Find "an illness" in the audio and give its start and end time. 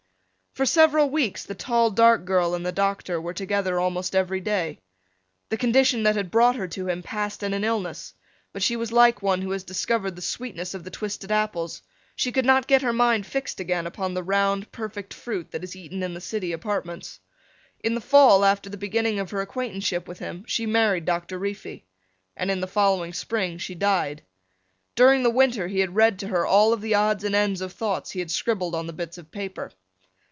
7.53-8.13